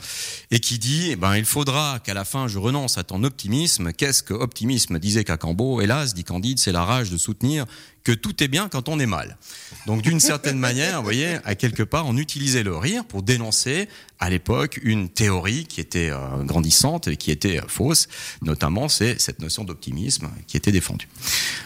et 0.51 0.61
qui 0.61 0.79
dit 0.79 1.09
eh 1.11 1.15
ben 1.17 1.35
il 1.35 1.43
faudra 1.43 1.99
qu'à 1.99 2.13
la 2.13 2.23
fin 2.23 2.47
je 2.47 2.57
renonce 2.59 2.97
à 2.97 3.03
ton 3.03 3.25
optimisme. 3.25 3.91
Qu'est-ce 3.91 4.23
que 4.23 4.33
optimisme? 4.33 4.97
disait 4.97 5.25
Cacambo. 5.25 5.81
Hélas 5.81 6.13
dit 6.13 6.23
Candide 6.23 6.59
c'est 6.59 6.71
la 6.71 6.85
rage 6.85 7.09
de 7.09 7.17
soutenir 7.17 7.65
que 8.03 8.11
tout 8.11 8.43
est 8.43 8.47
bien 8.47 8.69
quand 8.69 8.89
on 8.89 8.99
est 8.99 9.05
mal. 9.05 9.37
Donc 9.85 10.01
d'une 10.01 10.19
certaine 10.19 10.57
manière, 10.57 10.97
vous 10.97 11.03
voyez, 11.03 11.37
à 11.43 11.55
quelque 11.55 11.83
part, 11.83 12.07
on 12.07 12.17
utilisait 12.17 12.63
le 12.63 12.75
rire 12.75 13.05
pour 13.05 13.23
dénoncer 13.23 13.87
à 14.19 14.29
l'époque 14.29 14.79
une 14.83 15.09
théorie 15.09 15.65
qui 15.65 15.79
était 15.79 16.09
euh, 16.09 16.43
grandissante 16.43 17.07
et 17.07 17.17
qui 17.17 17.31
était 17.31 17.48
fausse. 17.67 18.07
Notamment, 18.41 18.89
c'est 18.89 19.19
cette 19.19 19.39
notion 19.39 19.63
d'optimisme 19.63 20.29
qui 20.47 20.57
était 20.57 20.71
défendue. 20.71 21.07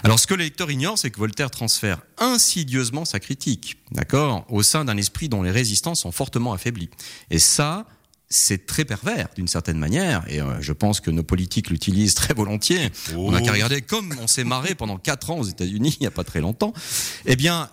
Alors 0.03 0.19
ce 0.19 0.27
que 0.27 0.33
les 0.33 0.45
lecteurs 0.45 0.71
ignorent, 0.71 0.97
c'est 0.97 1.11
que 1.11 1.19
Voltaire 1.19 1.51
transfère 1.51 2.01
insidieusement 2.17 3.05
sa 3.05 3.19
critique, 3.19 3.77
d'accord, 3.91 4.45
au 4.49 4.63
sein 4.63 4.85
d'un 4.85 4.97
esprit 4.97 5.29
dont 5.29 5.43
les 5.43 5.51
résistances 5.51 6.01
sont 6.01 6.11
fortement 6.11 6.53
affaiblies. 6.53 6.89
Et 7.29 7.39
ça, 7.39 7.85
c'est 8.29 8.65
très 8.65 8.83
pervers 8.83 9.27
d'une 9.35 9.47
certaine 9.47 9.77
manière, 9.77 10.23
et 10.27 10.41
euh, 10.41 10.59
je 10.59 10.73
pense 10.73 10.99
que 10.99 11.11
nos 11.11 11.23
politiques 11.23 11.69
l'utilisent 11.69 12.15
très 12.15 12.33
volontiers. 12.33 12.89
On 13.15 13.31
n'a 13.31 13.41
qu'à 13.41 13.51
regarder 13.51 13.81
comme 13.81 14.15
on 14.19 14.27
s'est 14.27 14.43
marré 14.43 14.73
pendant 14.73 14.97
quatre 14.97 15.29
ans 15.29 15.39
aux 15.39 15.45
États-Unis 15.45 15.97
il 15.99 16.01
n'y 16.01 16.07
a 16.07 16.11
pas 16.11 16.23
très 16.23 16.41
longtemps. 16.41 16.73
Eh 17.25 17.35
bien, 17.35 17.69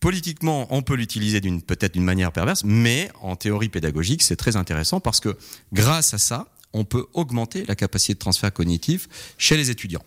Politiquement, 0.00 0.66
on 0.70 0.80
peut 0.80 0.94
l'utiliser 0.94 1.42
d'une 1.42 1.60
peut-être 1.60 1.92
d'une 1.92 2.04
manière 2.04 2.32
perverse, 2.32 2.64
mais 2.64 3.10
en 3.20 3.36
théorie 3.36 3.68
pédagogique, 3.68 4.22
c'est 4.22 4.36
très 4.36 4.56
intéressant 4.56 4.98
parce 4.98 5.20
que 5.20 5.36
grâce 5.74 6.14
à 6.14 6.18
ça, 6.18 6.46
on 6.72 6.84
peut 6.84 7.06
augmenter 7.12 7.64
la 7.66 7.74
capacité 7.74 8.14
de 8.14 8.18
transfert 8.18 8.52
cognitif 8.52 9.08
chez 9.38 9.56
les 9.56 9.70
étudiants. 9.70 10.04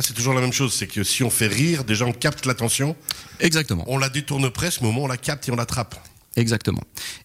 c'est 0.00 0.14
toujours 0.14 0.34
la 0.34 0.40
même 0.40 0.52
chose, 0.52 0.72
c'est 0.72 0.86
que 0.86 1.04
si 1.04 1.22
on 1.22 1.30
fait 1.30 1.48
rire, 1.48 1.84
déjà 1.84 2.04
on 2.06 2.12
capte 2.12 2.46
l'attention. 2.46 2.96
Exactement. 3.40 3.84
On 3.86 3.98
la 3.98 4.08
détourne 4.08 4.50
presque, 4.50 4.80
mais 4.80 4.88
au 4.88 4.92
moment 4.92 5.04
on 5.04 5.08
la 5.08 5.16
capte 5.16 5.48
et 5.48 5.52
on 5.52 5.56
l'attrape. 5.56 5.96
Exactement. 6.36 6.80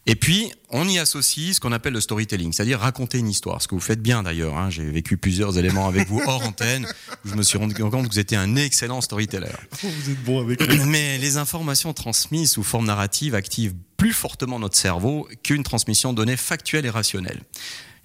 Et 0.05 0.15
puis, 0.15 0.51
on 0.69 0.88
y 0.88 1.00
associe 1.00 1.55
ce 1.55 1.62
qu'on 1.62 1.71
appelle 1.71 1.93
le 1.93 2.01
storytelling, 2.01 2.51
c'est-à-dire 2.51 2.79
raconter 2.79 3.19
une 3.19 3.29
histoire. 3.29 3.62
Ce 3.62 3.67
que 3.67 3.75
vous 3.75 3.81
faites 3.81 4.01
bien 4.01 4.24
d'ailleurs. 4.24 4.57
Hein. 4.57 4.69
J'ai 4.69 4.83
vécu 4.83 5.17
plusieurs 5.17 5.57
éléments 5.57 5.88
avec 5.88 6.09
vous 6.09 6.21
hors 6.25 6.43
antenne. 6.43 6.86
Où 7.24 7.29
je 7.29 7.36
me 7.36 7.43
suis 7.43 7.57
rendu 7.57 7.74
compte 7.74 8.05
que 8.05 8.12
vous 8.12 8.19
étiez 8.19 8.38
un 8.38 8.55
excellent 8.57 9.00
storyteller. 9.01 9.47
Vous 9.81 10.12
êtes 10.12 10.24
bon 10.24 10.41
avec 10.41 10.62
Mais 10.86 11.17
les 11.17 11.38
informations 11.38 11.93
transmises 11.93 12.51
sous 12.51 12.63
forme 12.63 12.86
narrative 12.86 13.33
activent 13.33 13.74
plus 13.95 14.13
fortement 14.13 14.59
notre 14.59 14.75
cerveau 14.75 15.27
qu'une 15.43 15.63
transmission 15.63 16.13
donnée 16.13 16.38
factuelle 16.38 16.86
et 16.86 16.89
rationnelle. 16.89 17.41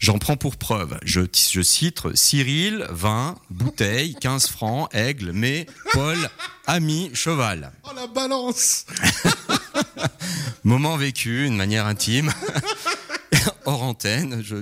J'en 0.02 0.18
prends 0.18 0.36
pour 0.36 0.56
preuve. 0.56 0.98
Je, 1.04 1.20
je 1.52 1.62
cite 1.62 2.16
Cyril, 2.16 2.84
vin, 2.90 3.36
bouteille, 3.50 4.16
15 4.16 4.48
francs, 4.48 4.88
aigle, 4.92 5.30
mais, 5.32 5.64
Paul, 5.92 6.18
ami, 6.66 7.12
cheval. 7.14 7.70
Oh 7.84 7.94
la 7.94 8.08
balance 8.08 8.84
Moment 10.64 10.96
vécu, 10.96 11.46
une 11.46 11.54
manière 11.54 11.86
intime. 11.86 12.32
hors 13.66 13.82
antenne. 13.82 14.42
Je, 14.42 14.56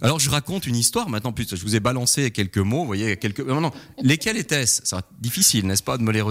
alors 0.00 0.18
je 0.18 0.30
raconte 0.30 0.66
une 0.66 0.76
histoire 0.76 1.08
maintenant. 1.08 1.32
Plus, 1.32 1.54
je 1.54 1.62
vous 1.62 1.76
ai 1.76 1.80
balancé 1.80 2.30
quelques 2.30 2.58
mots. 2.58 2.80
Vous 2.80 2.86
voyez 2.86 3.16
quelques. 3.16 3.40
Non, 3.40 3.60
non. 3.60 3.72
Lesquels 4.02 4.36
étaient-ce? 4.36 4.82
C'est 4.84 4.96
difficile, 5.20 5.66
n'est-ce 5.66 5.82
pas, 5.82 5.98
de 5.98 6.02
me 6.02 6.12
les, 6.12 6.22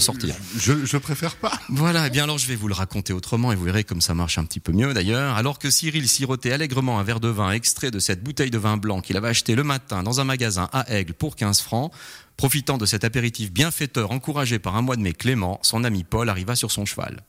sortir. 0.00 0.34
Je, 0.58 0.84
je 0.84 0.96
préfère 0.96 1.36
pas. 1.36 1.52
Voilà. 1.68 2.04
Et 2.04 2.08
eh 2.08 2.10
bien 2.10 2.24
alors 2.24 2.38
je 2.38 2.46
vais 2.46 2.56
vous 2.56 2.68
le 2.68 2.74
raconter 2.74 3.12
autrement 3.12 3.52
et 3.52 3.56
vous 3.56 3.64
verrez 3.64 3.84
comme 3.84 4.00
ça 4.00 4.14
marche 4.14 4.38
un 4.38 4.44
petit 4.44 4.60
peu 4.60 4.72
mieux 4.72 4.94
d'ailleurs. 4.94 5.36
Alors 5.36 5.58
que 5.58 5.70
Cyril 5.70 6.08
sirotait 6.08 6.52
allègrement 6.52 6.98
un 6.98 7.02
verre 7.02 7.20
de 7.20 7.28
vin 7.28 7.50
extrait 7.52 7.90
de 7.90 7.98
cette 7.98 8.22
bouteille 8.22 8.50
de 8.50 8.58
vin 8.58 8.76
blanc 8.76 9.00
qu'il 9.00 9.16
avait 9.16 9.28
acheté 9.28 9.54
le 9.54 9.64
matin 9.64 10.02
dans 10.02 10.20
un 10.20 10.24
magasin 10.24 10.68
à 10.72 10.90
Aigle 10.92 11.14
pour 11.14 11.36
15 11.36 11.60
francs. 11.60 11.92
Profitant 12.36 12.76
de 12.76 12.84
cet 12.84 13.04
apéritif 13.04 13.50
bienfaiteur 13.50 14.10
encouragé 14.10 14.58
par 14.58 14.76
un 14.76 14.82
mois 14.82 14.96
de 14.96 15.00
mai 15.00 15.14
clément, 15.14 15.58
son 15.62 15.84
ami 15.84 16.04
Paul 16.04 16.28
arriva 16.28 16.54
sur 16.54 16.70
son 16.70 16.84
cheval. 16.84 17.22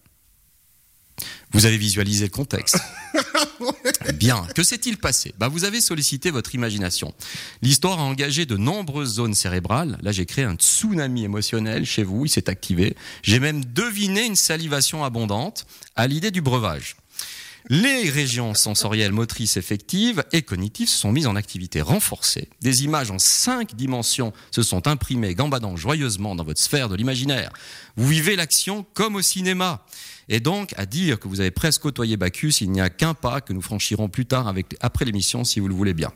Vous 1.51 1.65
avez 1.65 1.77
visualisé 1.77 2.25
le 2.25 2.31
contexte. 2.31 2.77
Bien. 4.15 4.45
Que 4.55 4.63
s'est-il 4.63 4.97
passé? 4.97 5.33
Bah, 5.37 5.47
Vous 5.47 5.63
avez 5.63 5.81
sollicité 5.81 6.29
votre 6.29 6.53
imagination. 6.55 7.13
L'histoire 7.61 7.99
a 7.99 8.03
engagé 8.03 8.45
de 8.45 8.57
nombreuses 8.57 9.15
zones 9.15 9.33
cérébrales. 9.33 9.97
Là, 10.01 10.11
j'ai 10.11 10.25
créé 10.25 10.45
un 10.45 10.55
tsunami 10.55 11.23
émotionnel 11.23 11.85
chez 11.85 12.03
vous. 12.03 12.25
Il 12.25 12.29
s'est 12.29 12.49
activé. 12.49 12.95
J'ai 13.23 13.39
même 13.39 13.63
deviné 13.65 14.25
une 14.25 14.35
salivation 14.35 15.03
abondante 15.03 15.65
à 15.95 16.07
l'idée 16.07 16.31
du 16.31 16.41
breuvage. 16.41 16.97
Les 17.69 18.09
régions 18.09 18.53
sensorielles, 18.53 19.11
motrices, 19.11 19.57
effectives 19.57 20.23
et 20.31 20.41
cognitives 20.41 20.87
se 20.87 20.97
sont 20.97 21.11
mises 21.11 21.27
en 21.27 21.35
activité 21.35 21.81
renforcée. 21.81 22.47
Des 22.61 22.83
images 22.83 23.11
en 23.11 23.19
cinq 23.19 23.75
dimensions 23.75 24.31
se 24.51 24.63
sont 24.63 24.87
imprimées, 24.87 25.35
gambadant 25.35 25.75
joyeusement 25.75 26.33
dans 26.33 26.45
votre 26.45 26.61
sphère 26.61 26.87
de 26.87 26.95
l'imaginaire. 26.95 27.51
Vous 27.97 28.07
vivez 28.07 28.37
l'action 28.37 28.85
comme 28.93 29.15
au 29.15 29.21
cinéma. 29.21 29.85
Et 30.29 30.39
donc, 30.39 30.73
à 30.77 30.85
dire 30.85 31.19
que 31.19 31.27
vous 31.27 31.41
avez 31.41 31.51
presque 31.51 31.81
côtoyé 31.81 32.15
Bacchus, 32.15 32.53
il 32.61 32.71
n'y 32.71 32.81
a 32.81 32.89
qu'un 32.89 33.13
pas 33.13 33.41
que 33.41 33.51
nous 33.51 33.61
franchirons 33.61 34.07
plus 34.07 34.25
tard 34.25 34.47
avec, 34.47 34.75
après 34.79 35.03
l'émission, 35.03 35.43
si 35.43 35.59
vous 35.59 35.67
le 35.67 35.75
voulez 35.75 35.93
bien. 35.93 36.11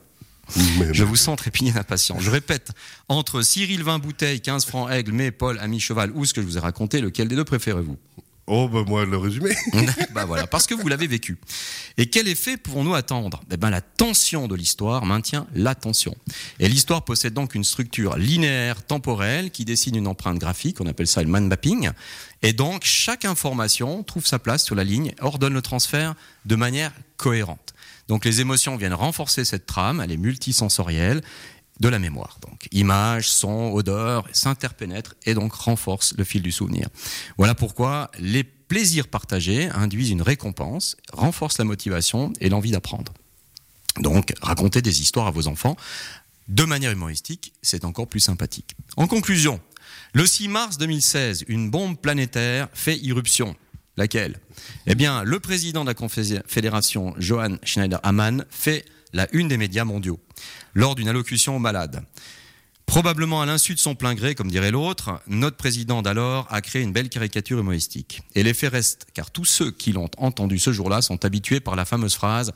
Je 0.91 1.03
vous 1.03 1.15
sens 1.15 1.37
trépigner 1.37 1.71
d'impatience. 1.71 2.21
Je 2.21 2.29
répète, 2.29 2.71
entre 3.07 3.41
Cyril 3.41 3.83
20 3.83 3.99
bouteilles, 3.99 4.41
15 4.41 4.65
francs 4.65 4.89
aigle, 4.91 5.11
mais 5.11 5.31
Paul, 5.31 5.59
ami 5.59 5.79
cheval, 5.79 6.11
ou 6.13 6.25
ce 6.25 6.33
que 6.33 6.41
je 6.41 6.47
vous 6.47 6.57
ai 6.57 6.61
raconté, 6.61 7.01
lequel 7.01 7.27
des 7.27 7.35
deux 7.35 7.45
préférez-vous? 7.45 7.97
Oh, 8.47 8.67
bah 8.67 8.83
moi, 8.85 9.05
le 9.05 9.17
résumé. 9.17 9.51
bah 10.13 10.25
voilà, 10.25 10.47
parce 10.47 10.67
que 10.67 10.73
vous 10.73 10.87
l'avez 10.87 11.07
vécu. 11.07 11.37
Et 11.97 12.07
quel 12.07 12.27
effet 12.27 12.57
pouvons-nous 12.57 12.95
attendre? 12.95 13.41
Eh 13.51 13.57
ben, 13.57 13.69
la 13.69 13.81
tension 13.81 14.47
de 14.47 14.55
l'histoire 14.55 15.05
maintient 15.05 15.47
l'attention. 15.53 16.15
Et 16.59 16.67
l'histoire 16.67 17.05
possède 17.05 17.33
donc 17.33 17.55
une 17.55 17.63
structure 17.63 18.17
linéaire, 18.17 18.83
temporelle, 18.83 19.51
qui 19.51 19.63
dessine 19.63 19.95
une 19.95 20.07
empreinte 20.07 20.39
graphique, 20.39 20.81
on 20.81 20.87
appelle 20.87 21.07
ça 21.07 21.21
le 21.21 21.29
mind 21.29 21.47
mapping. 21.47 21.91
Et 22.41 22.53
donc, 22.53 22.83
chaque 22.83 23.25
information 23.25 24.03
trouve 24.03 24.25
sa 24.25 24.39
place 24.39 24.65
sur 24.65 24.75
la 24.75 24.83
ligne, 24.83 25.13
ordonne 25.21 25.53
le 25.53 25.61
transfert 25.61 26.15
de 26.45 26.55
manière 26.55 26.91
cohérente. 27.17 27.73
Donc, 28.07 28.25
les 28.25 28.41
émotions 28.41 28.75
viennent 28.75 28.93
renforcer 28.93 29.45
cette 29.45 29.65
trame, 29.65 30.01
elle 30.01 30.11
est 30.11 30.17
multisensorielle, 30.17 31.21
de 31.81 31.89
la 31.89 31.99
mémoire. 31.99 32.37
Donc, 32.41 32.67
images, 32.71 33.27
sons, 33.27 33.71
odeurs 33.73 34.27
s'interpénètrent 34.31 35.15
et 35.25 35.33
donc 35.33 35.51
renforcent 35.51 36.13
le 36.15 36.23
fil 36.23 36.43
du 36.43 36.51
souvenir. 36.51 36.87
Voilà 37.37 37.55
pourquoi 37.55 38.11
les 38.19 38.43
plaisirs 38.43 39.07
partagés 39.07 39.67
induisent 39.69 40.11
une 40.11 40.21
récompense, 40.21 40.95
renforcent 41.11 41.57
la 41.57 41.65
motivation 41.65 42.31
et 42.39 42.49
l'envie 42.49 42.71
d'apprendre. 42.71 43.13
Donc, 43.99 44.33
raconter 44.41 44.81
des 44.81 45.01
histoires 45.01 45.27
à 45.27 45.31
vos 45.31 45.47
enfants 45.47 45.75
de 46.47 46.63
manière 46.63 46.91
humoristique, 46.91 47.53
c'est 47.61 47.83
encore 47.83 48.07
plus 48.07 48.19
sympathique. 48.19 48.75
En 48.95 49.07
conclusion, 49.07 49.59
le 50.13 50.25
6 50.25 50.47
mars 50.49 50.77
2016, 50.77 51.45
une 51.47 51.71
bombe 51.71 51.97
planétaire 51.97 52.69
fait 52.73 52.97
irruption. 52.97 53.55
Laquelle? 53.97 54.39
Eh 54.87 54.95
bien, 54.95 55.23
le 55.23 55.39
président 55.39 55.81
de 55.81 55.89
la 55.89 55.93
Confédération, 55.93 57.13
Johan 57.17 57.57
Schneider-Hammann, 57.63 58.45
fait 58.49 58.85
la 59.13 59.27
une 59.33 59.47
des 59.47 59.57
médias 59.57 59.83
mondiaux 59.83 60.19
lors 60.73 60.95
d'une 60.95 61.07
allocution 61.07 61.55
aux 61.55 61.59
malades. 61.59 62.03
Probablement 62.91 63.41
à 63.41 63.45
l'insu 63.45 63.73
de 63.73 63.79
son 63.79 63.95
plein 63.95 64.15
gré, 64.15 64.35
comme 64.35 64.51
dirait 64.51 64.69
l'autre, 64.69 65.21
notre 65.25 65.55
président 65.55 66.01
d'alors 66.01 66.45
a 66.49 66.59
créé 66.59 66.81
une 66.81 66.91
belle 66.91 67.07
caricature 67.07 67.57
humoristique. 67.57 68.21
Et 68.35 68.43
l'effet 68.43 68.67
reste, 68.67 69.07
car 69.13 69.31
tous 69.31 69.45
ceux 69.45 69.71
qui 69.71 69.93
l'ont 69.93 70.09
entendu 70.17 70.59
ce 70.59 70.73
jour-là 70.73 71.01
sont 71.01 71.23
habitués 71.23 71.61
par 71.61 71.77
la 71.77 71.85
fameuse 71.85 72.15
phrase 72.15 72.51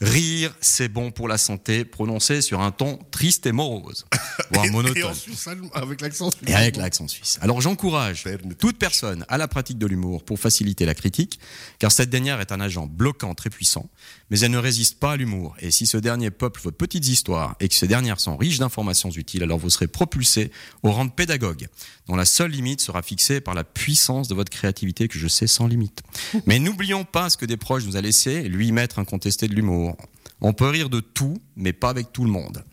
Rire, 0.00 0.54
c'est 0.62 0.88
bon 0.88 1.10
pour 1.10 1.28
la 1.28 1.36
santé, 1.36 1.84
prononcée 1.84 2.40
sur 2.40 2.60
un 2.60 2.70
ton 2.70 3.00
triste 3.10 3.44
et 3.46 3.52
morose, 3.52 4.06
voire 4.52 4.64
monotone. 4.68 4.96
Et, 4.96 5.74
avec 5.74 6.00
l'accent 6.00 6.30
suisse. 6.30 6.48
Et 6.48 6.54
avec 6.54 6.76
l'accent 6.76 7.06
suisse. 7.06 7.38
Alors 7.42 7.60
j'encourage 7.60 8.24
toute 8.58 8.78
personne 8.78 9.26
à 9.28 9.36
la 9.36 9.46
pratique 9.46 9.76
de 9.76 9.86
l'humour 9.86 10.24
pour 10.24 10.38
faciliter 10.38 10.86
la 10.86 10.94
critique, 10.94 11.38
car 11.78 11.92
cette 11.92 12.08
dernière 12.08 12.40
est 12.40 12.50
un 12.50 12.60
agent 12.60 12.86
bloquant 12.86 13.34
très 13.34 13.50
puissant, 13.50 13.90
mais 14.30 14.40
elle 14.40 14.52
ne 14.52 14.58
résiste 14.58 14.98
pas 15.00 15.12
à 15.12 15.16
l'humour. 15.16 15.54
Et 15.58 15.70
si 15.70 15.86
ce 15.86 15.98
dernier 15.98 16.30
peuple 16.30 16.60
vos 16.62 16.70
petites 16.70 17.08
histoires 17.08 17.56
et 17.60 17.68
que 17.68 17.74
ces 17.74 17.88
dernières 17.88 18.20
sont 18.20 18.38
riches 18.38 18.58
d'informations 18.58 19.10
utiles, 19.10 19.42
alors 19.42 19.58
vous 19.58 19.68
serez 19.68 19.79
propulsé 19.86 20.50
au 20.82 20.90
rang 20.90 21.04
de 21.04 21.10
pédagogue, 21.10 21.68
dont 22.08 22.16
la 22.16 22.24
seule 22.24 22.50
limite 22.50 22.80
sera 22.80 23.02
fixée 23.02 23.40
par 23.40 23.54
la 23.54 23.64
puissance 23.64 24.28
de 24.28 24.34
votre 24.34 24.50
créativité 24.50 25.08
que 25.08 25.18
je 25.18 25.28
sais 25.28 25.46
sans 25.46 25.66
limite. 25.66 26.02
Mais 26.46 26.58
n'oublions 26.58 27.04
pas 27.04 27.30
ce 27.30 27.36
que 27.36 27.46
des 27.46 27.56
proches 27.56 27.84
nous 27.84 27.96
a 27.96 28.00
laissé, 28.00 28.42
lui 28.48 28.72
maître 28.72 28.98
incontesté 28.98 29.48
de 29.48 29.54
l'humour. 29.54 29.96
On 30.40 30.52
peut 30.52 30.68
rire 30.68 30.88
de 30.88 31.00
tout, 31.00 31.36
mais 31.54 31.74
pas 31.74 31.90
avec 31.90 32.12
tout 32.12 32.24
le 32.24 32.30
monde. 32.30 32.64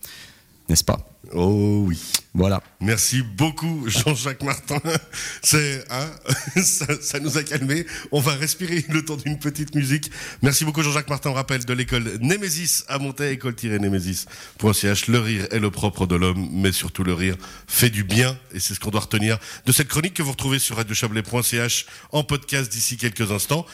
N'est-ce 0.69 0.85
pas? 0.85 1.05
Oh 1.33 1.83
oui. 1.87 1.99
Voilà. 2.33 2.61
Merci 2.79 3.23
beaucoup 3.23 3.85
Jean-Jacques 3.87 4.43
Martin. 4.43 4.79
C'est 5.41 5.83
hein, 5.89 6.09
ça, 6.61 7.19
nous 7.19 7.37
a 7.37 7.43
calmé. 7.43 7.85
On 8.11 8.19
va 8.19 8.33
respirer 8.33 8.85
le 8.89 9.03
temps 9.03 9.15
d'une 9.15 9.39
petite 9.39 9.73
musique. 9.73 10.11
Merci 10.41 10.63
beaucoup 10.63 10.83
Jean-Jacques 10.83 11.09
Martin. 11.09 11.31
On 11.31 11.33
rappelle 11.33 11.65
de 11.65 11.73
l'école 11.73 12.17
Némésis 12.21 12.85
à 12.87 12.99
Montaigne, 12.99 13.33
école-némésis.ch. 13.33 15.07
Le 15.07 15.19
rire 15.19 15.47
est 15.51 15.59
le 15.59 15.71
propre 15.71 16.05
de 16.05 16.15
l'homme, 16.15 16.47
mais 16.51 16.71
surtout 16.71 17.03
le 17.03 17.13
rire 17.13 17.35
fait 17.67 17.89
du 17.89 18.03
bien 18.03 18.37
et 18.53 18.59
c'est 18.59 18.73
ce 18.73 18.79
qu'on 18.79 18.91
doit 18.91 19.01
retenir 19.01 19.39
de 19.65 19.71
cette 19.71 19.87
chronique 19.87 20.13
que 20.13 20.23
vous 20.23 20.31
retrouvez 20.31 20.59
sur 20.59 20.77
radiochablais.ch 20.77 21.85
en 22.11 22.23
podcast 22.23 22.71
d'ici 22.71 22.97
quelques 22.97 23.31
instants. 23.31 23.65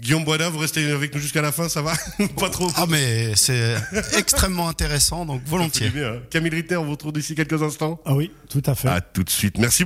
Guillaume 0.00 0.24
Boisdin, 0.24 0.50
vous 0.50 0.58
restez 0.58 0.90
avec 0.90 1.14
nous 1.14 1.20
jusqu'à 1.20 1.40
la 1.40 1.52
fin, 1.52 1.68
ça 1.68 1.80
va 1.80 1.92
Pas 2.38 2.50
trop 2.50 2.68
Ah 2.76 2.84
mais 2.88 3.34
c'est 3.36 3.74
extrêmement 4.18 4.68
intéressant, 4.68 5.24
donc 5.24 5.42
volontiers. 5.46 5.88
Bien, 5.88 6.14
hein. 6.14 6.18
Camille 6.30 6.50
Ritter, 6.50 6.76
on 6.76 6.84
vous 6.84 6.90
retrouve 6.92 7.12
d'ici 7.12 7.34
quelques 7.34 7.62
instants 7.62 8.00
Ah 8.04 8.14
oui, 8.14 8.30
tout 8.50 8.62
à 8.66 8.74
fait. 8.74 8.88
À 8.88 9.00
tout 9.00 9.22
de 9.22 9.30
suite. 9.30 9.56
Merci 9.58 9.78
beaucoup. 9.78 9.82